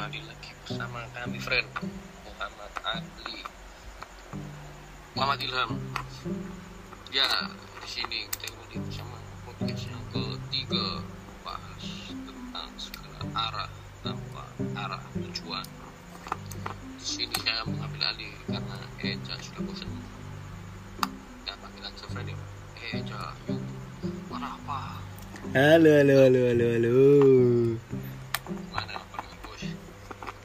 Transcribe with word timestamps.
kembali 0.00 0.32
lagi 0.32 0.50
bersama 0.64 1.04
kami 1.12 1.36
friend 1.36 1.68
Muhammad 2.24 2.72
Adli 2.88 3.44
Muhammad 5.12 5.38
Ilham 5.44 5.76
ya 7.12 7.28
di 7.84 7.84
sini 7.84 8.24
kita 8.32 8.48
kembali 8.48 8.80
bersama 8.80 9.20
podcast 9.44 9.92
yang 9.92 10.00
ketiga. 10.08 11.04
Bahas 11.44 12.16
tentang 12.16 12.72
segala 12.80 13.28
arah 13.28 13.68
tanpa 14.00 14.48
arah 14.72 15.04
tujuan. 15.20 15.68
Di 16.96 17.04
sini 17.04 17.36
saya 17.44 17.60
mengambil 17.68 18.00
alih 18.00 18.32
karena 18.48 18.80
Eja 19.04 19.36
sudah 19.36 19.62
bosan 19.68 19.92
ya 21.44 21.52
panggilan 21.60 21.92
friend 22.08 22.32
ya? 22.32 22.36
Eja 22.96 23.36
yuk. 23.52 23.60
Mana 24.32 24.56
apa 24.64 24.96
Halo, 25.52 25.92
halo, 25.92 26.14
halo, 26.24 26.40
halo, 26.48 26.66
halo. 26.72 28.09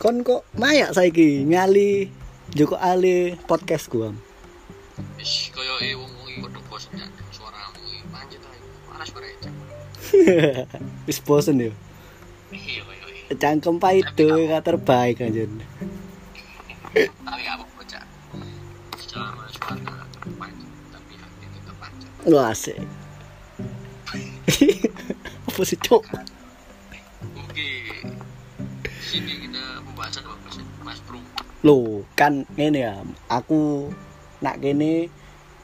Kon 0.06 0.22
kok 0.22 0.46
mayak 0.54 0.94
saiki 0.94 1.42
ngali 1.50 2.14
Joko 2.54 2.78
Ali 2.78 3.34
podcast 3.50 3.90
gua. 3.90 4.14
Wis 5.18 5.50
kaya 5.50 5.82
e 5.82 5.98
wong-wong 5.98 6.30
iki 6.30 6.46
padha 6.46 6.62
bosen 6.70 6.94
ya 6.94 7.10
suaramu 7.34 7.82
iki 7.90 8.06
pancet 8.14 8.38
ae. 8.46 8.60
Panas 8.86 9.10
bare 9.10 9.34
Eja. 9.34 9.50
Wis 11.10 11.18
bosen 11.26 11.58
yo. 11.58 11.74
Iya 12.54 12.86
e. 12.86 13.34
Cangkem 13.34 13.82
tuh 14.14 14.46
gak 14.46 14.62
terbaik 14.70 15.26
aja. 15.26 15.50
Tapi 16.94 17.44
apa 17.50 17.66
bocah? 17.66 18.06
Secara 19.02 19.50
suara 19.58 20.06
pancet 20.38 20.70
tapi 20.94 21.14
hati 21.18 21.46
tetap 21.50 21.76
pancet. 21.82 22.30
Wah 22.30 22.54
asik. 22.54 22.78
Apa 25.50 25.62
sih 25.66 25.82
cok? 25.82 26.06
Oke. 27.42 27.74
Sini 29.02 29.34
kita 29.48 29.75
Mas? 30.86 31.02
Bro. 31.02 31.18
Loh, 31.66 32.06
kan 32.14 32.46
ngene 32.54 32.80
ya. 32.86 32.96
Aku 33.26 33.90
nak 34.38 34.62
kene 34.62 35.10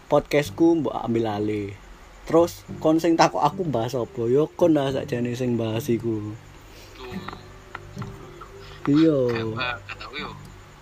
podcastku 0.09 0.81
mbok 0.81 0.97
ambil 1.05 1.29
alih. 1.29 1.77
Terus 2.25 2.65
kon 2.81 2.97
sing 2.97 3.13
takok 3.13 3.45
aku 3.45 3.61
bahas 3.61 3.93
apa? 3.93 4.25
Yo 4.25 4.49
kon 4.57 4.73
lah 4.73 4.89
sakjane 4.89 5.37
sing 5.37 5.61
bahas 5.61 5.85
iku. 5.93 6.33
Iya. 8.89 9.17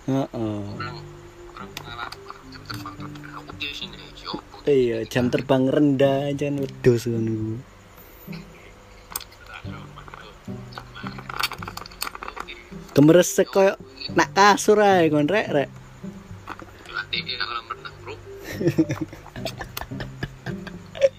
Heeh. 0.08 0.62
Iya, 4.64 4.98
jam 5.04 5.28
terbang 5.28 5.68
rendah 5.68 6.32
jan 6.32 6.56
wedhus 6.60 7.04
ngono. 7.08 7.60
Kemeresek 12.90 13.46
koyo 13.54 13.78
nak 14.18 14.34
kasur 14.34 14.82
ae 14.82 15.06
kon 15.14 15.30
rek 15.30 15.46
rek. 15.54 15.70
Bro. 18.02 18.14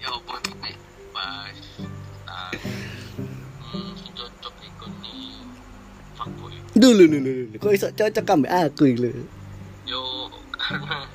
ya 0.02 0.08
apa 0.12 0.34
nih 0.60 0.76
bahas 1.16 1.58
tentang 1.80 2.52
hmm, 3.72 3.92
cocok 4.12 4.54
nih 5.00 5.32
fuckboy. 6.12 6.54
Dulu 6.76 7.04
dulu 7.08 7.30
dulu. 7.32 7.56
Kok 7.56 7.72
iso 7.72 7.88
cocok 7.88 8.32
ambek 8.36 8.52
aku 8.52 8.92
iki 8.92 9.00
lho. 9.08 9.24
Yo 9.88 10.28
karena 10.52 11.08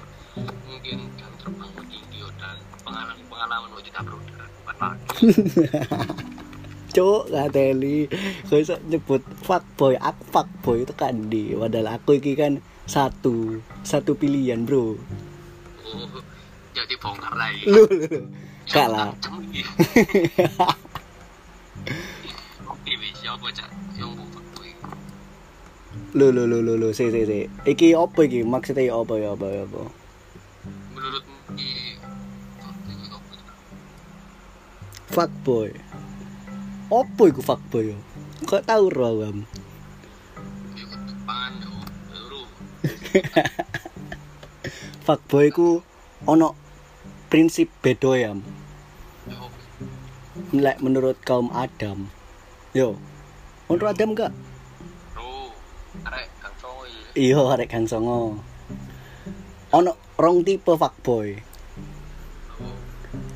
mungkin 0.65 0.97
jam 1.21 1.31
terbang 1.37 1.69
tinggi 1.85 2.25
dan 2.41 2.57
pengalaman 2.81 3.21
pengalaman 3.29 3.69
wajib 3.77 3.93
tak 3.93 4.03
perlu 4.09 4.21
diragukan 4.25 4.75
lagi. 4.81 5.05
Cuk, 6.97 7.29
ngateli. 7.29 8.09
Kok 8.49 8.57
iso 8.57 8.73
nyebut 8.89 9.21
fuckboy, 9.45 9.93
aku 10.01 10.23
fuckboy 10.33 10.81
itu 10.81 10.97
kan 10.97 11.29
di. 11.29 11.53
Padahal 11.53 12.01
aku 12.01 12.17
iki 12.17 12.33
kan 12.33 12.57
satu, 12.89 13.61
satu 13.85 14.17
pilihan, 14.17 14.65
Bro. 14.65 14.97
Oh, 15.85 16.09
jadi 16.73 16.97
bongkar 16.97 17.37
lagi. 17.37 17.69
Lu 17.69 17.85
lu. 17.85 18.01
lu. 18.01 18.25
Gak 18.73 18.89
lah. 18.89 19.13
Oke, 22.65 22.91
wis 22.97 23.21
ya 23.21 23.37
mau 23.37 23.45
fuckboy. 24.33 24.73
Lu 26.17 26.33
lu 26.33 26.49
lu 26.49 26.65
lu 26.65 26.81
lu, 26.81 26.89
si 26.97 27.13
si 27.13 27.29
si. 27.29 27.45
Iki 27.45 27.93
apa 27.93 28.25
iki? 28.25 28.41
Maksudnya 28.41 28.89
apa 28.89 29.13
ya 29.21 29.37
apa 29.37 29.45
ya 29.53 29.69
apa? 29.69 29.85
Menurutmu 30.97 31.61
ini 31.61 31.93
fuckboy 35.13 35.86
Apa 36.87 37.23
iku 37.27 37.43
fuckboy 37.43 37.91
yo? 37.91 37.97
Kok 38.47 38.63
tau 38.63 38.87
ro 38.87 39.11
awam? 39.11 39.43
Ya. 43.11 43.43
Fuckboy 45.03 45.51
ku 45.51 45.83
ono 46.23 46.55
prinsip 47.27 47.67
beda 47.83 48.11
ya. 48.15 48.31
Lek 50.55 50.79
menurut 50.79 51.19
kaum 51.27 51.51
Adam. 51.51 52.07
Yo. 52.71 52.95
Menurut 53.67 53.91
Adam 53.91 54.15
enggak? 54.15 54.31
Iki. 57.17 57.33
Iya, 57.33 57.41
arek 57.51 57.67
Kang 57.67 57.89
Songo. 57.89 58.39
Ono 59.75 59.91
rong 60.15 60.47
tipe 60.47 60.71
fuckboy. 60.71 61.35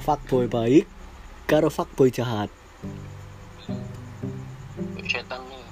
Fuckboy 0.07 0.47
baik 0.47 0.85
karo 1.51 1.67
fuckboy 1.67 2.07
jahat. 2.07 2.60
Setan 5.11 5.41
nih. 5.51 5.63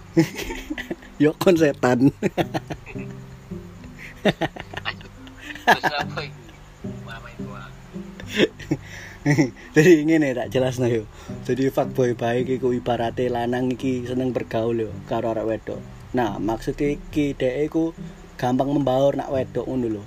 Yo 1.24 1.32
kon 1.40 1.56
setan. 1.56 2.12
Terus 5.70 5.86
apa 5.96 6.20
ini? 6.24 6.50
Jadi 9.76 9.92
ngene 10.06 10.32
tak 10.38 10.50
jelas 10.54 10.80
yo. 10.80 11.04
Jadi 11.44 11.68
fuckboy 11.70 12.16
baik 12.16 12.62
iku 12.62 12.72
ibarate 12.72 13.28
lanang 13.28 13.74
iki 13.74 14.06
seneng 14.06 14.32
bergaul 14.32 14.78
yo 14.78 14.92
karo 15.10 15.34
arek 15.36 15.46
wedok. 15.50 15.80
Nah, 16.16 16.38
maksud 16.42 16.78
iki 16.80 17.36
dhek 17.36 17.70
iku 17.70 17.92
gampang 18.40 18.72
membaur 18.72 19.18
nak 19.20 19.30
wedok 19.34 19.66
ngono 19.68 20.00
lho. 20.00 20.04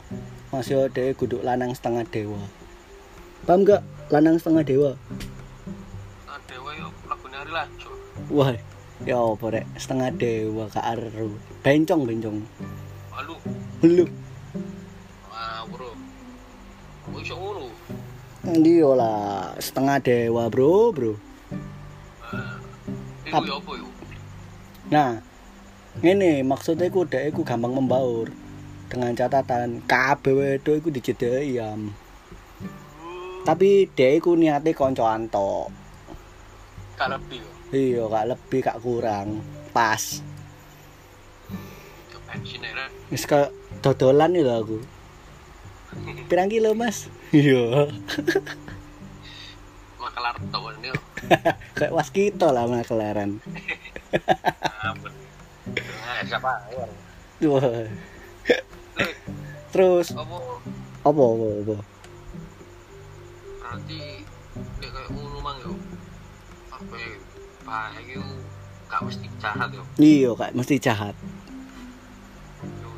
Masih 0.50 0.88
dhek 0.90 1.18
kudu 1.18 1.44
lanang 1.44 1.76
setengah 1.76 2.06
dewa. 2.08 2.40
Paham 3.44 3.66
gak? 3.66 3.82
Lanang 4.08 4.38
setengah 4.38 4.64
dewa. 4.64 4.90
Ada 6.30 6.56
wae 6.62 6.78
yo 6.78 6.88
lagune 7.10 7.36
Ari 7.36 7.52
Lajo. 7.52 7.90
Wah, 8.30 8.54
ya 9.02 9.18
apa 9.18 9.44
rek? 9.50 9.66
Setengah 9.74 10.10
dewa 10.14 10.64
kak 10.70 10.86
aru. 10.94 11.34
Bencong 11.62 12.02
bencong. 12.06 12.38
Malu. 13.10 13.34
Lu. 13.82 14.06
Wah, 15.30 15.66
bro. 15.66 15.90
Kok 17.10 17.20
iso 17.22 17.34
ngono? 17.34 17.66
Ndi 18.42 18.82
lah, 18.82 19.54
setengah 19.62 20.02
dewa, 20.02 20.50
Bro, 20.50 20.90
Bro. 20.90 21.14
Ah, 22.26 22.58
Ap- 23.30 23.46
yo 23.46 23.62
apa 23.62 23.72
yo? 23.78 23.86
Nah, 24.90 25.22
ngene 26.02 26.42
maksudnya 26.42 26.90
iku 26.90 27.06
dhek 27.06 27.30
iku 27.30 27.46
gampang 27.46 27.70
membaur. 27.70 28.34
Dengan 28.90 29.14
catatan 29.14 29.86
kabeh 29.86 30.58
wedok 30.58 30.74
iku 30.82 30.88
dijedeki 30.90 31.54
yam. 31.54 31.94
Tapi 33.46 33.86
dhek 33.94 34.18
iku 34.18 34.34
niate 34.34 34.74
kancoan 34.74 35.30
tok. 35.30 35.70
Yo. 37.30 37.51
Iya, 37.72 38.04
gak 38.04 38.28
lebih 38.36 38.60
gak 38.60 38.80
kurang. 38.84 39.40
Pas. 39.72 40.20
Era. 42.32 42.88
Wis 43.12 43.24
kayak 43.24 43.52
dodolan 43.80 44.32
lho 44.36 44.52
aku. 44.52 44.78
Pirang 46.28 46.48
kilo, 46.48 46.72
Mas? 46.72 47.08
Iya. 47.32 47.88
Makalar 50.00 50.36
tawon 50.52 50.76
yo. 50.80 50.96
kayak 51.76 51.92
waskito 51.92 52.48
lah 52.52 52.68
makelaran. 52.68 53.40
Ampun. 54.84 55.12
Nah, 55.76 56.20
siapa? 56.24 56.52
Ya. 56.72 56.84
Terus 59.72 60.12
Apa 60.12 60.36
apa 61.02 61.22
apa 61.24 61.46
apa? 61.64 61.76
berarti 63.72 64.21
Yo 68.12 68.20
gak 68.92 69.00
mesti 69.08 69.24
jahat 69.40 69.68
yo. 69.72 69.80
Iya, 69.96 70.30
kayak 70.36 70.52
mesti 70.52 70.76
jahat. 70.76 71.14
Yo. 72.60 72.90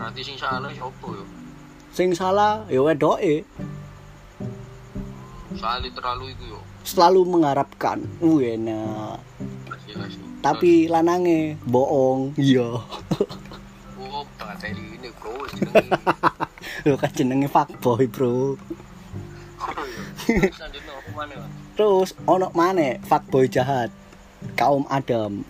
Berarti 0.00 0.20
sing 0.24 0.36
salah 0.40 0.72
siapa 0.72 1.06
yo? 1.12 1.24
Sing 1.92 2.08
salah 2.16 2.64
ya 2.72 2.80
wedoke 2.80 3.44
Soalnya 5.54 5.92
terlalu 5.92 6.32
itu 6.32 6.56
yo. 6.56 6.60
selalu 6.88 7.20
mengharapkan. 7.28 8.00
Uh, 8.24 8.40
enak. 8.40 9.20
Masih 9.68 9.92
masih. 10.00 10.20
Tapi 10.40 10.88
lanange 10.88 11.60
bohong. 11.68 12.32
Iya. 12.40 12.80
Oh, 14.00 14.24
teli 14.60 14.96
ini 14.96 15.08
bro, 15.20 15.44
jenenge. 15.52 15.92
Lho 16.88 16.96
kan 16.96 17.10
jenenge 17.12 17.48
fuckboy, 17.52 18.08
Bro. 18.08 18.56
Oh 19.60 19.84
iya. 20.28 20.48
Mana? 21.12 21.44
Terus 21.76 22.12
ono 22.28 22.48
maneh 22.52 23.00
fuckboy 23.04 23.48
jahat. 23.48 23.92
Kaum 24.52 24.84
Adam. 24.92 25.42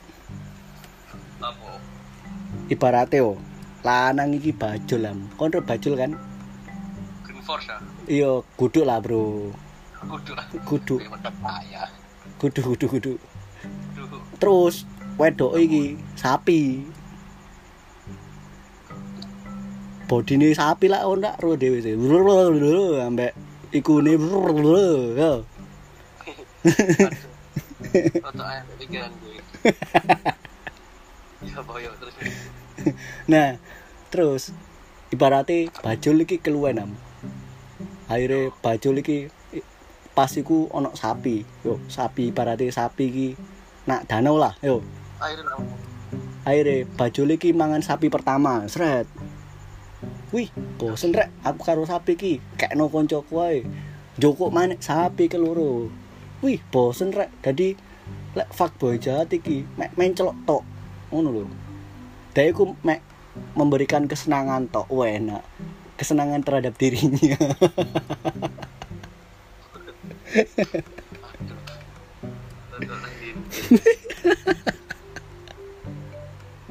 Ibarate 2.70 3.20
yo 3.20 3.36
lanang 3.84 4.32
iki 4.32 4.56
bajul 4.56 5.04
lam. 5.04 5.28
Kon 5.36 5.52
ro 5.52 5.60
bajul 5.60 6.00
kan? 6.00 6.16
Green 7.26 7.42
Force 7.44 7.68
ya 7.68 7.76
iya 8.08 8.40
kudu 8.56 8.88
lah 8.88 9.04
bro. 9.04 9.52
Kudu 10.00 10.32
lah. 10.32 10.46
Kaya. 11.44 11.84
Kudu 12.40 12.60
kudu 12.64 12.86
kudu 12.88 13.12
Duh. 13.96 14.20
terus 14.40 14.88
wedok 15.20 15.60
iki 15.60 16.00
sapi. 16.16 16.88
Bodine 20.08 20.52
sapi 20.56 20.88
lah 20.88 21.04
ora 21.04 21.36
ro 21.36 21.56
dhewe 21.56 21.84
sih. 21.84 21.96
Ambek 21.96 23.32
ikune 23.72 24.16
Rotok 27.94 28.46
aja 28.46 28.62
pikiran 28.78 29.12
gue. 29.22 29.38
Ya 31.44 31.60
boyo 31.60 31.92
terus. 32.00 32.14
Nah 33.28 33.60
terus 34.08 34.48
ibaratnya 35.12 35.68
bajul 35.84 36.24
iki 36.24 36.40
keluwen 36.40 36.80
am. 36.80 36.90
Akhirnya 38.08 38.48
bajul 38.64 39.04
iki 39.04 39.28
i- 39.52 39.66
pas 40.16 40.32
iku 40.32 40.72
ono 40.72 40.96
sapi. 40.96 41.44
Yo 41.60 41.76
sapi 41.86 42.32
ibaratnya 42.32 42.72
sapi 42.72 43.04
iki 43.12 43.28
nak 43.84 44.08
danau 44.08 44.40
lah 44.40 44.56
yo. 44.64 44.80
Akhirnya 46.48 46.88
bajul 46.96 47.36
iki 47.36 47.52
mangan 47.52 47.84
sapi 47.84 48.08
pertama 48.08 48.64
seret 48.72 49.04
wih 50.32 50.48
bosen 50.80 51.12
rek. 51.12 51.28
Aku 51.44 51.60
karo 51.60 51.84
sapi 51.84 52.16
iki 52.16 52.32
kayak 52.56 52.72
no 52.72 52.88
koncoku 52.88 53.36
ae. 53.44 53.68
Joko 54.16 54.48
manek 54.48 54.80
sapi 54.80 55.28
keloro 55.28 55.92
wih 56.44 56.60
bosen 56.68 57.08
rek. 57.16 57.32
Jadi 57.40 57.72
lek 58.36 58.52
fuckboy 58.52 59.00
jahat 59.00 59.32
iki 59.32 59.64
mek 59.80 59.96
mencelok 59.96 60.36
tok. 60.44 60.62
Ngono 61.08 61.28
lho. 61.32 61.48
Dia 62.36 62.52
iku 62.52 62.76
mek 62.84 63.00
memberikan 63.56 64.04
kesenangan 64.04 64.68
tok. 64.68 64.84
Wah 64.92 65.08
enak. 65.08 65.40
Kesenangan 65.96 66.44
terhadap 66.44 66.76
dirinya. 66.76 67.40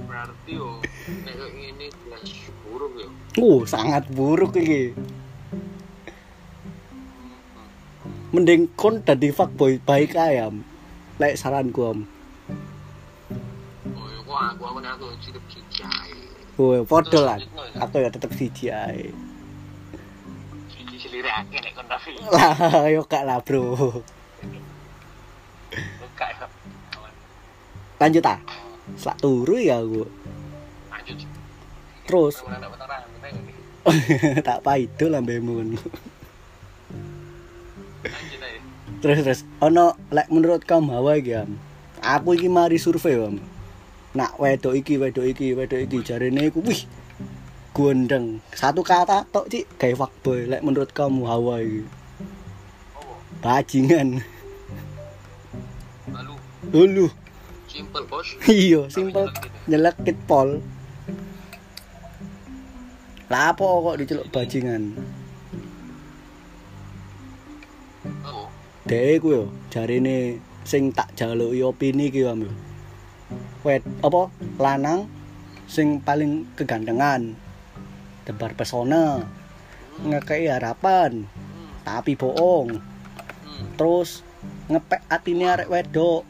Berarti 0.06 0.52
yo 0.54 0.78
Nek 1.26 1.90
jelas 1.90 2.24
buruk 2.62 2.94
yo. 3.02 3.10
Uh 3.42 3.66
sangat 3.66 4.06
buruk 4.14 4.54
iki 4.54 4.94
mending 8.33 8.65
kon 8.74 9.06
dadi 9.06 9.30
fuckboy 9.30 9.77
baik 9.77 10.18
ayam 10.18 10.65
lek 11.21 11.38
saranku 11.38 11.81
am 11.85 12.00
Oh 16.53 16.77
podo 16.85 17.25
lah. 17.25 17.41
Aku 17.81 17.97
ya 17.97 18.13
tetep 18.13 18.30
siji 18.33 18.69
ae. 18.69 19.09
Cici 20.69 20.97
selirake 21.01 21.57
nek 21.62 21.74
kon 21.74 21.89
Lah, 22.30 22.85
yo 22.94 23.01
gak 23.09 23.25
lah, 23.25 23.41
Bro. 23.41 24.01
Lanjut 27.97 28.24
ah. 28.25 28.38
Selak 28.94 29.18
turu 29.18 29.57
ya 29.57 29.81
aku. 29.81 30.06
Lanjut 30.94 31.18
Terus 32.06 32.35
tak 34.47 34.62
paido 34.62 35.06
lambemu. 35.09 35.75
Terus 39.04 39.20
terus 39.20 39.42
ono 39.60 40.00
lek 40.16 40.32
menurut 40.32 40.64
kamu 40.64 40.96
hawa 40.96 41.20
iki 41.20 41.36
am. 41.36 41.60
Aku 42.00 42.40
iki 42.40 42.48
mari 42.48 42.80
survei 42.80 43.20
am. 43.20 43.36
Nak 44.16 44.40
wedok 44.40 44.80
iki, 44.80 44.96
wedok 44.96 45.28
iki, 45.28 45.52
wedok 45.52 45.84
iki 45.84 46.00
jarene 46.08 46.48
iku 46.48 46.64
wih. 46.64 46.88
Gondeng. 47.76 48.40
Satu 48.56 48.80
kata 48.80 49.28
tok, 49.28 49.52
Cik, 49.52 49.76
gawe 49.76 50.08
fuckboy. 50.08 50.48
Lek 50.48 50.64
menurut 50.64 50.96
kamu 50.96 51.28
hawa 51.28 51.60
iki. 51.60 51.84
Bajingan. 53.44 54.24
Lalu 56.08 56.36
Ulu. 56.72 57.08
Simple 57.68 58.08
bos 58.08 58.40
Iya, 58.48 58.88
simpel 58.88 59.28
nyelekit 59.68 60.16
pol. 60.24 60.64
Lah 63.28 63.52
apa 63.52 63.66
kok 63.68 63.98
diceluk 64.00 64.32
bajingan? 64.32 64.96
Dhewe 68.83 69.15
ku 69.24 69.27
yo 69.31 69.44
jarine 69.71 70.44
sing 70.68 70.91
tak 70.91 71.15
jaluki 71.15 71.63
opini 71.63 72.12
ki 72.12 72.27
Om, 72.27 72.39
yo. 72.44 72.51
Wet 73.63 73.80
apa 74.03 74.27
lanang 74.59 75.07
sing 75.71 76.03
paling 76.03 76.44
kegantengan. 76.59 77.31
Tebar 78.27 78.51
pesona, 78.59 79.24
ngekei 80.03 80.51
harapan, 80.51 81.24
tapi 81.88 82.19
bohong. 82.19 82.83
Terus 83.80 84.19
ngepek 84.68 85.07
atine 85.07 85.47
arek 85.47 85.71
wedok. 85.71 86.27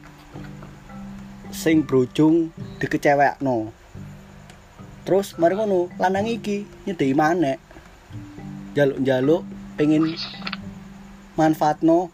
Sing 1.50 1.81
brujung 1.81 2.53
dikecewekno. 2.77 3.73
Terus 5.09 5.41
mari 5.41 5.57
ngono, 5.57 5.89
lanang 5.97 6.29
iki 6.29 6.69
nyedhi 6.85 7.17
manek. 7.17 7.57
Jaluk-jaluk 8.77 9.41
pengen 9.73 10.13
manfaatno 11.33 12.13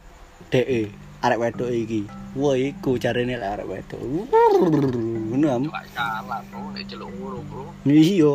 DE 0.49 0.89
arek 1.19 1.39
wedok 1.39 1.69
iki. 1.69 2.01
Wah 2.37 2.55
iku 2.57 2.97
carane 2.97 3.37
lek 3.37 3.51
arek 3.59 3.67
wedok. 3.69 4.01
Ngono 4.01 5.69
salah 5.93 6.41
bro 6.49 6.73
Nek 6.73 6.83
celuk 6.89 7.09
ngono 7.17 7.39
bro 7.49 7.63
Iya. 7.85 8.33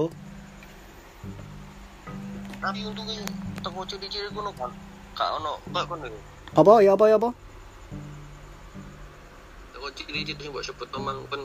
Tapi 2.63 2.81
untungnya 2.87 3.21
Tengok 3.61 3.85
ciri-ciri 3.85 4.29
kono 4.33 4.49
kan 4.57 4.73
Gak 5.13 5.29
ono 5.37 5.61
Gak 5.69 5.85
kono 5.85 6.09
Apa 6.57 6.81
ya 6.81 6.97
apa 6.97 7.05
ya 7.13 7.17
apa? 7.21 7.31
Tengok 9.77 9.91
ciri-ciri 9.93 10.49
buat 10.49 10.65
sebut 10.65 10.89
memang 10.97 11.19
kan 11.29 11.41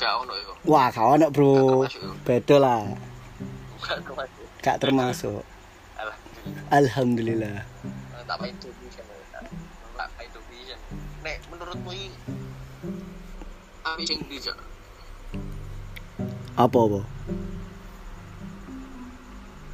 Gak 0.00 0.14
ono 0.24 0.32
ya 0.32 0.52
Wah, 0.64 0.88
nak 0.88 1.28
Gak 1.28 1.32
bro. 1.36 1.84
ya 1.84 2.08
Beda 2.24 2.56
lah. 2.56 2.82
Gak 4.64 4.78
termasuk. 4.80 5.44
Alhamdulillah 6.72 6.72
Alhamdulillah. 6.72 7.56
tak 8.28 8.36
main 8.44 8.52
to 8.60 8.68
nek 11.22 11.36
menurutmu 11.50 11.90
ini 11.92 12.18
apa 13.82 14.00
yang 14.04 14.58
Apa 16.58 16.78
apa? 16.78 17.00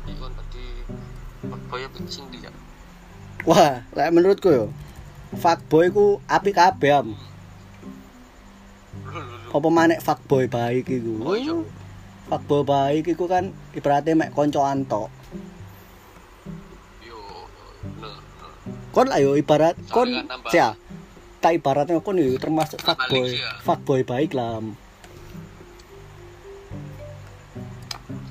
ini 0.04 0.12
kan 0.20 0.32
tadi 0.36 0.64
Boy 1.68 1.82
sing 2.08 2.28
dia 2.28 2.52
Wah, 3.44 3.84
lek 3.92 4.08
menurutku 4.08 4.48
yo. 4.48 4.66
Fuckboy 5.36 5.92
ku 5.92 6.16
apik 6.24 6.56
kabeh 6.56 6.96
am. 6.96 7.12
Apa 9.52 9.68
manek 9.68 10.00
fuckboy 10.00 10.48
baik 10.48 10.88
iku? 10.88 11.20
Oh, 11.20 11.36
iya. 11.36 11.52
Fuckboy 12.32 12.64
baik 12.64 13.04
iku 13.12 13.28
kan 13.28 13.52
ibaratnya 13.76 14.16
mek 14.16 14.32
koncoan 14.32 14.88
tok. 14.88 15.12
Kon 18.96 19.10
lah 19.12 19.20
yo 19.20 19.36
ibarat 19.36 19.76
kon 19.92 20.08
kan 20.08 20.24
tambah- 20.24 20.52
sia. 20.54 20.72
Tak 21.44 21.52
ibaratnya 21.52 22.00
kon 22.00 22.16
yo 22.16 22.40
termasuk 22.40 22.80
Tambah 22.80 23.04
fuckboy. 23.04 23.20
link 23.20 23.36
sih 23.36 23.44
ya. 23.44 23.52
Fuckboy 23.60 24.00
baik 24.00 24.32
lah. 24.32 24.64
Am. 24.64 24.66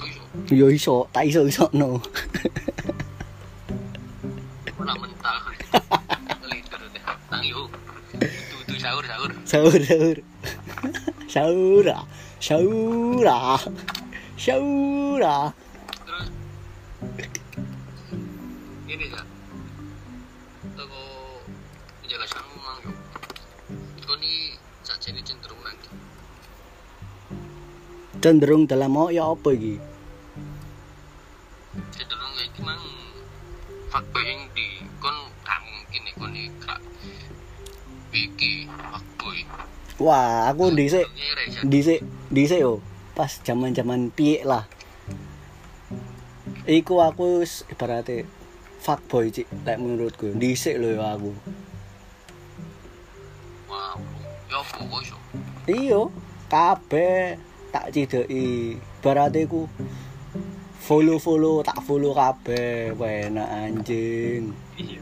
oh 0.01 0.05
iya 0.09 0.21
Yo 0.49 0.65
iso, 0.73 1.05
tak 1.13 1.29
iso 1.29 1.45
iso 1.45 1.69
no. 1.77 2.01
pernah 4.73 4.97
mentah 4.97 5.37
ngelindur 6.41 6.81
deh 6.89 7.03
nang 7.29 7.43
yuk 7.45 7.69
itu 8.17 8.55
itu 8.65 8.73
sahur 8.81 9.05
sahur 9.05 9.31
sahur 9.45 9.77
sahur. 9.85 10.17
sahur. 11.29 11.85
ah. 11.93 12.03
Sahur. 12.41 13.25
ah. 13.29 13.61
Sahur. 14.35 15.21
ah. 15.21 15.49
terus 16.03 16.27
ini 18.89 19.05
ya 19.07 19.21
ini 25.11 25.21
cenderung 25.25 25.59
nanti 25.63 25.87
Cenderung 28.23 28.63
dalam 28.63 28.91
mau 28.93 29.11
ya 29.11 29.27
apa 29.27 29.49
iki? 29.51 29.75
cenderung 31.91 32.31
kayak 32.37 32.51
gimana 32.55 32.87
fuckboy 33.89 34.23
yang 34.23 34.41
di 34.53 34.67
kon 35.01 35.17
gak 35.41 35.59
mungkin 35.65 36.01
ya 36.05 36.11
kon 36.15 36.31
ini 36.31 36.49
gak 36.61 36.79
iki 38.13 38.69
fuckboy 38.69 39.39
Wah, 40.01 40.49
aku 40.49 40.73
dhisik 40.73 41.05
ya. 41.05 41.61
dhisik 41.61 42.01
dhisik 42.33 42.59
yo 42.59 42.81
pas 43.13 43.29
zaman-zaman 43.29 44.09
piye 44.09 44.41
lah. 44.41 44.65
Iku 46.65 46.97
aku 46.97 47.45
ibaratnya 47.45 48.25
fuckboy 48.81 49.29
cik 49.29 49.45
lek 49.63 49.77
menurutku 49.77 50.33
dhisik 50.33 50.81
lho 50.81 50.97
aku. 50.97 51.31
Wow 54.53 54.61
ya 54.61 54.61
apa 54.61 54.85
kok 54.85 55.01
iso 55.01 55.17
Iya, 55.63 56.11
kabeh 56.51 57.39
tak 57.73 57.89
cideki. 57.95 58.77
Berarti 59.01 59.49
ku 59.49 59.65
follow 60.83 61.17
follow 61.17 61.63
tak 61.65 61.81
follow 61.81 62.13
kabeh. 62.13 62.93
Enak 62.93 63.49
anjing. 63.49 64.53
Iya. 64.77 65.01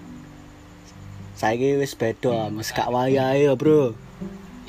Saiki 1.36 1.76
wis 1.82 1.98
beda 1.98 2.54
wis 2.54 2.70
gak 2.72 2.94
wayahe 2.94 3.50
ya 3.50 3.58
bro. 3.58 3.98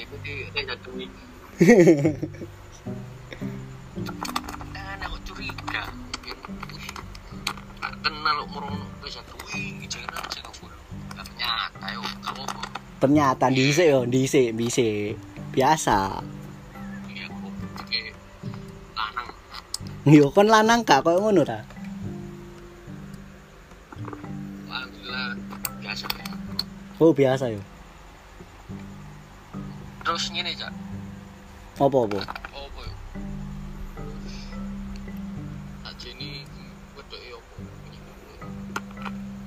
Ya 0.00 0.08
aku 5.04 5.18
curiga. 5.28 5.92
Wih, 6.72 6.88
tak 7.78 7.92
kenal 8.00 8.48
murung 8.48 8.80
ternyata 13.02 13.50
dhisik 13.50 13.90
yo 13.90 14.06
dhisik 14.06 14.54
dhisik 14.54 15.18
biasa. 15.50 16.22
Iya 17.10 17.26
yo 20.22 20.30
kon 20.30 20.46
lanang 20.46 20.86
gak? 20.86 21.02
Koyo 21.02 21.18
ngono 21.18 21.42
ta? 21.42 21.66
Alhamdulillah 24.70 25.34
biasa 25.82 26.06
oh 27.02 27.10
biasa 27.10 27.50
yo. 27.50 27.58
Terus 30.06 30.30
ini 30.30 30.54
cak. 30.54 30.70
Apa 31.82 31.98
apa? 32.06 32.18
Oh 32.54 32.70
apa 32.70 32.80
yo? 32.86 32.94
Wedok 36.94 37.22
yo 37.26 37.38
apa? 37.42 37.54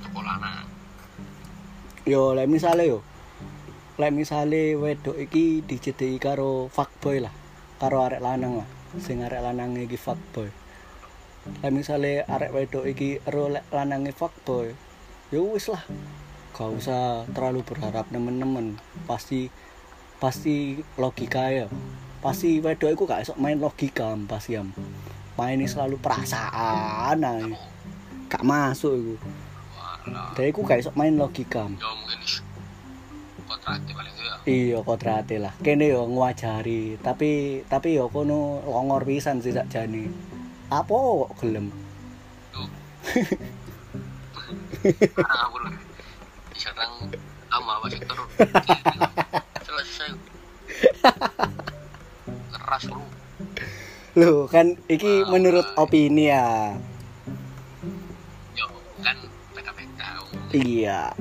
Sekolah 0.03 0.35
lanang. 0.43 0.67
Yo 2.03 2.35
lek 2.35 2.51
misale 2.51 2.83
yo 2.91 2.99
lek 3.95 4.11
misale 4.11 4.75
wedok 4.75 5.15
iki 5.15 5.63
dijedeki 5.63 6.19
karo 6.19 6.67
fuckboy 6.67 7.23
lah 7.23 7.31
karo 7.79 8.03
arek 8.03 8.19
lanang 8.19 8.59
lah. 8.59 8.67
Sing 8.99 9.23
arek 9.23 9.39
lanang 9.39 9.75
iki 9.79 9.95
fuckboy. 9.95 10.51
Lek 11.63 11.71
misale 11.71 12.27
arek 12.27 12.51
wedok 12.51 12.83
iki 12.91 13.23
ero 13.23 13.47
lek 13.47 13.63
lanange 13.71 14.11
fuckboy 14.11 14.75
yo 15.31 15.55
wis 15.55 15.71
lah. 15.71 15.79
Gak 16.51 16.71
usah 16.75 17.23
terlalu 17.31 17.63
berharap 17.63 18.11
nemen-nemen. 18.11 18.79
Pasti 19.07 19.47
pasti 20.19 20.83
logika 20.99 21.51
ya. 21.51 21.67
Pasti 22.19 22.59
wedok 22.59 22.91
iku 22.91 23.03
gak 23.07 23.23
esok 23.23 23.39
main 23.39 23.63
logika 23.63 24.11
pasti 24.27 24.59
am. 24.59 24.75
Main 25.39 25.63
selalu 25.63 25.99
perasaan 26.03 27.23
gak 28.27 28.43
masuk 28.43 28.91
iku. 28.91 29.15
Dia 30.35 30.51
iku 30.51 30.67
gak 30.67 30.83
esok 30.83 30.99
main 30.99 31.15
logika 31.15 31.63
ya 31.67 31.91
mungkin 31.95 32.44
is 33.65 33.73
kontraknya 33.73 33.93
paling 33.97 34.13
enggak. 34.13 34.37
Iya 34.45 34.77
kodrate 34.85 35.35
lah. 35.41 35.53
Kene 35.57 35.89
yo 35.89 36.05
ngwajari 36.05 37.01
tapi 37.01 37.61
tapi 37.65 37.97
yo 37.97 38.05
kono 38.13 38.61
longor 38.61 39.01
pisan 39.01 39.41
sih 39.41 39.49
sakjane 39.49 40.05
apa 40.69 40.93
kok 40.93 41.31
gelem? 41.41 41.73
Sekarang 44.85 45.41
aku 45.49 45.57
lagi 45.65 45.81
diserang 46.53 46.93
sama 47.49 47.73
wasit 47.81 48.01
terus 48.05 48.29
selesai. 49.65 50.09
Keras 52.53 52.83
lu 52.89 53.01
Loh 54.15 54.47
kan 54.47 54.79
iki 54.87 55.25
Wah, 55.25 55.29
menurut 55.33 55.67
opini 55.75 56.31
ya. 56.31 56.77
Yo 58.55 58.65
kan 59.01 59.17
PKPK 59.57 60.01
iya. 60.55 61.11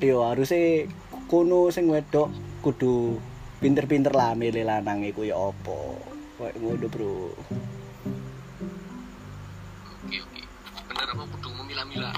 Yo 0.00 0.24
harusnya 0.24 0.88
kono 1.30 1.70
sing 1.70 1.86
wedok 1.86 2.26
kudu 2.58 3.14
pinter-pinter 3.62 4.10
lah 4.10 4.34
milih 4.34 4.66
lanang 4.66 5.06
iku 5.06 5.22
ya 5.22 5.38
opo 5.38 5.94
kayak 6.42 6.58
ngono 6.58 6.86
bro. 6.90 7.30
Oke 10.02 10.16
oke. 10.18 10.40
Bener 10.90 11.06
apa 11.06 11.22
kudu 11.38 11.48
memilah-milah? 11.54 12.14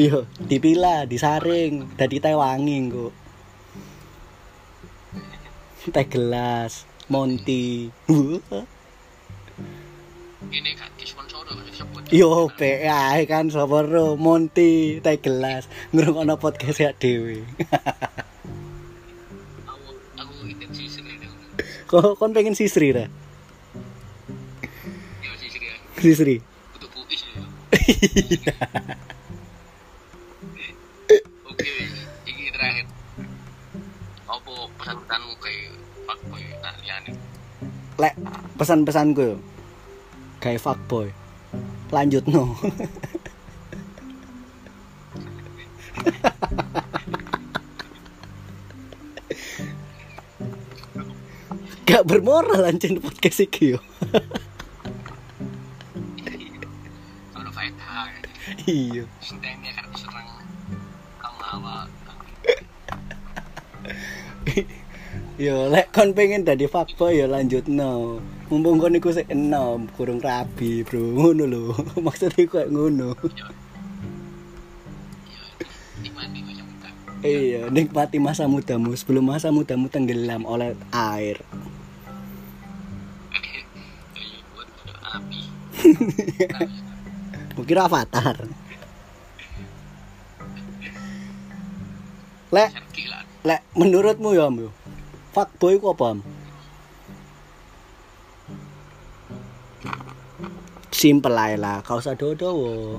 Iya 0.00 0.24
dipilah 0.40 1.04
disaring 1.04 1.92
dadi 2.00 2.16
teh 2.24 2.32
wangi 2.32 2.88
kok 2.88 3.12
teh 5.92 6.06
gelas 6.08 6.88
monti. 7.12 7.92
Ini 10.54 10.70
kan 10.78 10.88
disponsor 10.96 11.44
kan 11.44 11.60
disebut 11.68 12.00
Yo 12.14 12.48
pe 12.48 12.86
ae 12.88 13.28
kan 13.28 13.52
sapa 13.52 13.84
ro 13.84 14.16
Monty 14.16 15.04
teh 15.04 15.20
gelas. 15.20 15.68
Ngrungokno 15.92 16.40
podcast 16.40 16.80
ya 16.80 16.96
dhewe. 16.96 17.44
Kok 21.94 22.18
kon 22.18 22.34
pengen 22.34 22.58
sisri 22.58 22.90
ra? 22.90 23.06
yo 25.22 25.30
sih 25.38 25.46
sih 25.46 25.62
Sisri. 26.02 26.42
butuh 26.74 26.90
puis 27.06 27.22
ya 28.42 28.50
oke 31.46 31.70
ini 32.26 32.50
terakhir 32.50 32.90
apa 34.26 34.52
pesan-pesanmu 34.74 35.38
kayak 35.38 35.70
Pak 36.02 36.18
Boy 36.26 36.42
Arliani 36.66 37.14
Lek 37.94 38.18
pesan-pesanku. 38.58 39.38
Kayak 40.42 40.66
fuckboy. 40.66 41.14
Lanjut 41.94 42.26
no. 42.26 42.58
Gak 52.04 52.20
bermoral 52.20 52.68
anjing 52.68 53.00
podcast 53.00 53.48
iki 53.48 53.72
yo. 53.72 53.80
faedah 57.48 58.12
Iya. 58.68 59.08
Akan 59.08 59.88
diserang 59.88 60.28
awak 61.24 61.88
Yo 65.40 65.72
lek 65.72 65.96
kon 65.96 66.12
pengen 66.12 66.44
dadi 66.44 66.68
fuckboy 66.68 67.24
ya 67.24 67.24
lanjut 67.24 67.72
no. 67.72 68.20
Mumpung 68.52 68.76
kon 68.76 69.00
iku 69.00 69.08
sik 69.08 69.32
enom, 69.32 69.88
kurang 69.96 70.20
rabi, 70.20 70.84
Bro. 70.84 71.00
Ngono 71.00 71.48
lho. 71.48 71.72
Maksudnya 72.04 72.44
kayak 72.44 72.68
ngono. 72.68 73.16
ya 76.04 76.12
macam 76.12 76.68
kita 76.68 76.88
Iya, 77.24 77.72
nikmati 77.72 78.20
masa 78.20 78.44
mudamu 78.44 78.92
sebelum 78.92 79.24
masa 79.24 79.48
mudamu 79.48 79.88
tenggelam 79.88 80.44
oleh 80.44 80.76
air. 80.92 81.40
Mungkin 87.56 87.78
avatar. 87.78 88.36
Lek, 92.54 92.70
lek 93.42 93.60
menurutmu 93.74 94.30
ya, 94.34 94.46
Am, 94.46 94.56
yo. 94.62 94.70
Fuckboy 95.34 95.82
ku 95.82 95.90
apa? 95.90 96.14
Am? 96.14 96.18
Simple 100.94 101.34
ae 101.34 101.58
lah, 101.58 101.82
kau 101.82 101.98
usah 101.98 102.14
dodo. 102.14 102.48
oh 102.54 102.98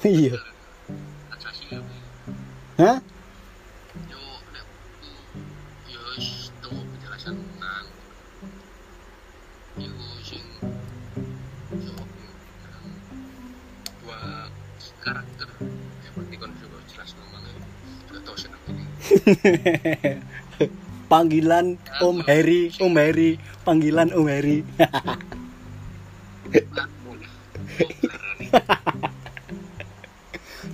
ya 0.00 0.08
Iya. 0.08 0.34
ya 1.68 1.80
Hah? 2.78 2.96
panggilan 21.12 21.76
Om 22.00 22.20
Heri, 22.24 22.72
Om 22.80 22.94
Heri, 22.96 23.38
panggilan 23.64 24.12
Om 24.12 24.26
Heri. 24.28 24.64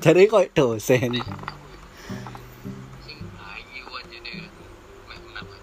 Jadi 0.05 0.29
kok 0.29 0.53
dosen. 0.53 1.17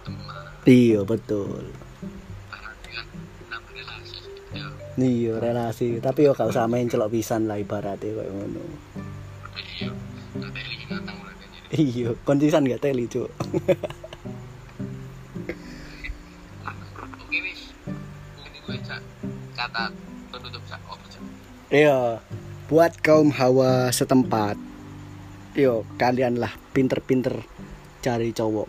teman 0.01 0.49
Iya, 0.65 1.05
betul. 1.05 1.69
ya 4.51 4.65
Iya, 4.97 5.37
relasi, 5.37 6.01
tapi 6.01 6.25
yo 6.25 6.33
gak 6.33 6.49
usah 6.49 6.65
main 6.65 6.89
celok 6.89 7.13
pisan 7.13 7.45
lah 7.45 7.61
ibaratnya 7.61 8.17
kayak 8.17 8.33
ngono. 8.33 8.65
Iya, 11.71 12.11
konsisan 12.27 12.67
gak 12.67 12.83
teli, 12.83 13.07
Cuk. 13.07 13.31
oke 17.23 17.37
wis 17.39 17.71
mungkin 18.35 18.59
gue 18.67 18.77
cak 18.83 19.01
kata 19.55 19.95
penutup 20.35 20.63
cak 20.67 20.81
Iya, 21.71 22.19
buat 22.67 22.99
kaum 22.99 23.31
hawa 23.31 23.87
setempat. 23.95 24.59
Yo, 25.55 25.87
kalianlah 25.95 26.51
pinter-pinter 26.75 27.39
cari 28.03 28.35
cowok. 28.35 28.67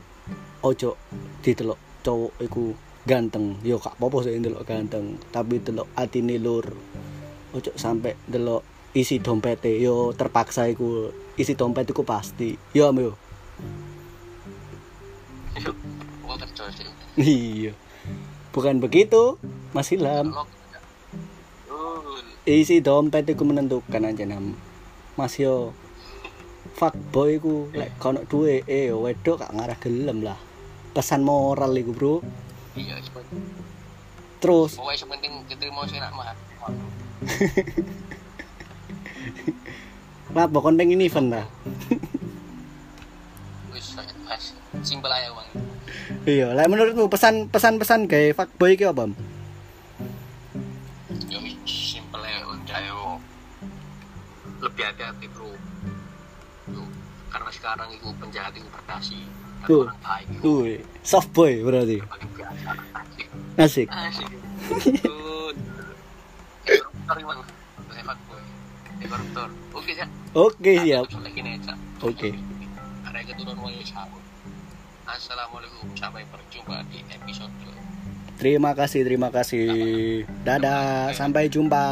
ojo 0.62 0.94
ditelok 1.42 2.06
cowok 2.06 2.38
iku 2.38 2.70
ganteng 3.02 3.58
yo 3.66 3.82
gak 3.82 3.98
apa-apa 3.98 4.30
sih 4.30 4.38
ndelok 4.38 4.62
ganteng 4.62 5.18
tapi 5.34 5.58
delok 5.58 5.90
atine 5.98 6.38
lur 6.38 6.62
ojo 7.50 7.70
sampai 7.74 8.14
delok 8.30 8.62
isi 8.92 9.24
dompete 9.24 9.72
yo 9.80 10.12
terpaksa 10.12 10.68
iku 10.68 11.08
isi 11.40 11.56
dompet 11.56 11.88
iku 11.88 12.04
pasti. 12.04 12.56
Yo 12.76 12.88
am 12.92 13.00
yo. 13.00 13.12
Yuk, 15.56 15.76
gua 16.24 16.36
kerja 16.36 16.64
sih. 16.72 16.84
iya. 17.16 17.72
Bukan 18.52 18.84
begitu 18.84 19.40
Mas 19.72 19.88
Ilham. 19.96 20.36
Uh, 21.72 22.20
isi 22.44 22.84
dompet 22.84 23.24
iku 23.32 23.48
menentukan 23.48 24.04
aja 24.04 24.24
nam. 24.28 24.52
Mas 25.16 25.40
yo 25.40 25.72
fuckboy 26.76 27.40
iku 27.40 27.72
lek 27.72 27.96
kono 27.96 28.24
duwe 28.28 28.64
eh 28.68 28.92
yo 28.92 29.00
wedok 29.04 29.40
gak 29.40 29.52
ngarah 29.56 29.78
gelem 29.80 30.20
lah. 30.20 30.36
Pesan 30.92 31.24
moral 31.24 31.72
iku 31.80 31.92
bro. 31.96 32.14
Iya, 32.76 33.00
terus? 34.40 34.76
Pokoknya 34.76 35.00
sepenting 35.00 35.32
keterima 35.48 35.84
sih 35.88 35.96
nak 36.00 36.12
mah. 36.12 36.36
Kenapa 40.32 40.64
kon 40.64 40.80
pengen 40.80 41.04
event 41.04 41.28
ta? 41.28 41.44
Wis, 43.68 43.92
simpel 44.80 45.12
aja 45.12 45.28
bang. 45.28 45.48
Iya, 46.24 46.56
lek 46.56 46.72
menurutmu 46.72 47.12
pesan 47.12 47.52
pesan-pesan 47.52 48.08
kayak 48.08 48.40
fuckboy 48.40 48.72
ki 48.72 48.88
apa? 48.88 49.12
Yo, 51.28 51.38
simpel 51.68 52.24
aja, 52.24 52.48
udah 52.48 52.80
yo. 52.80 53.20
Lebih 54.64 54.82
hati-hati 54.88 55.28
bro. 55.36 55.52
Yo, 56.72 56.82
karena 57.28 57.50
sekarang 57.52 57.92
itu 57.92 58.08
penjahat 58.16 58.56
itu 58.56 58.68
berdasi. 58.72 59.20
Tuh. 59.68 59.84
Wih, 60.40 60.80
soft 61.04 61.28
boy 61.36 61.60
berarti. 61.60 62.00
biasa. 62.00 62.70
Asik. 62.96 63.28
Asik. 63.60 63.88
Asik. 63.92 64.30
Koruptor. 69.12 69.48
Oke, 69.76 69.92
Cak. 69.92 70.08
Oke, 70.32 70.72
siap. 70.80 71.04
Lagi 71.20 71.40
nih, 71.44 71.60
Cak. 71.60 71.76
Oke. 72.00 72.30
Ada 73.04 73.20
keturunan 73.28 73.60
wali 73.60 73.84
sabun. 73.84 74.24
Assalamualaikum. 75.04 75.92
Sampai 75.92 76.24
berjumpa 76.32 76.80
di 76.88 77.04
episode 77.12 77.52
Terima 78.40 78.74
kasih, 78.74 79.06
terima 79.06 79.28
kasih. 79.30 80.24
Dadah, 80.42 81.14
sampai 81.14 81.46
jumpa. 81.46 81.84